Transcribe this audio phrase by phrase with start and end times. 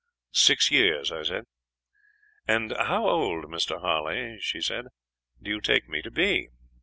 [0.31, 1.43] "'Six years,' I said.
[2.47, 3.81] "'And how old, Mr.
[3.81, 4.85] Harley,' she said,
[5.39, 6.47] 'do you take me to be?'